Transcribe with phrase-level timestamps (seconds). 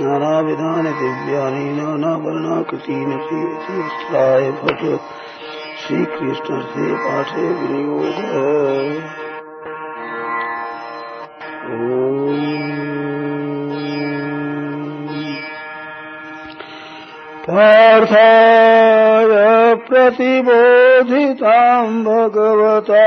[0.00, 3.76] नानाविधानि दिव्यानि नानावर्णाकृतीनपि इति
[4.58, 4.82] भट
[5.82, 8.18] श्रीकृष्णस्य पाठे विनियोग
[17.48, 19.16] पार्थाय
[19.88, 23.02] प्रतिबोधिताम् भगवता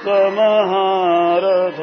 [0.00, 1.80] द्रुपदस्तमहारथ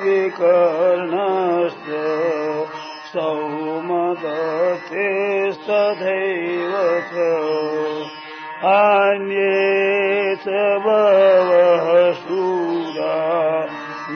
[0.00, 1.19] अश्वत्थामाविकर्णश्च
[7.10, 7.14] च
[8.70, 10.46] अन्ये च
[10.86, 11.86] बहवः
[12.20, 13.16] शूरा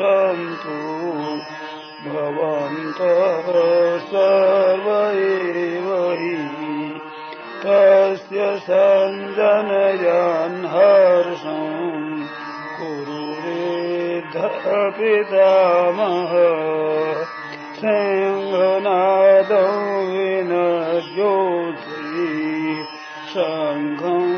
[0.03, 4.89] भीष्ममेवाभिरक्षन्तु भवन्तः सर्व
[7.65, 12.27] तस्य सञ्जनयन् हर्षम्।
[12.79, 14.35] कुरुरेध
[14.99, 16.33] पितामह
[17.81, 19.67] सिंहनादौ
[20.07, 22.31] विनज्योति
[23.35, 24.32] शङ्खम्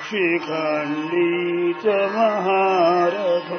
[0.08, 1.36] शिखण्डी
[1.84, 3.54] च महारथ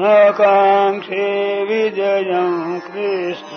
[0.06, 3.56] न काङ्क्षे विजयम् कृष्ण।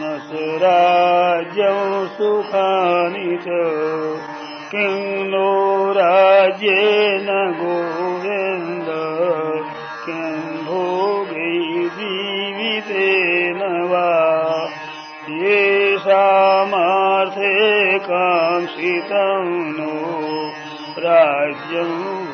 [0.00, 0.30] न स
[0.62, 3.44] राज्यम् सुखानि च।
[4.70, 7.26] किम् नो राज्येन
[7.60, 8.86] गोविन्द।
[10.06, 14.36] किम् भोगै जीवितेन वा।
[15.30, 16.38] येषामार्थे
[17.98, 20.16] काङ्क्षितम् नो।
[20.98, 22.25] राज्यम्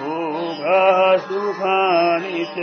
[1.16, 2.56] सुखानि च।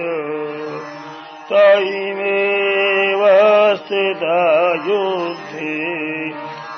[1.49, 6.33] तैमेव स्थिता युद्धे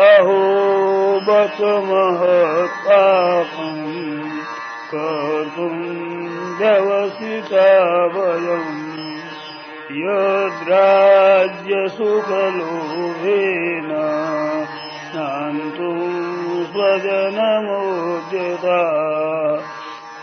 [0.06, 0.40] अहो
[1.28, 3.82] बच महत्पापम्
[4.92, 5.82] कर्तुम्
[6.58, 7.68] व्यवसिता
[8.14, 8.88] वयम्
[12.38, 13.77] यद्राज्यसुखलोभेन
[16.78, 18.80] स्वजनमोद्यता